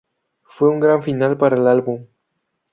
[0.41, 2.07] Fue un gran final para el álbum".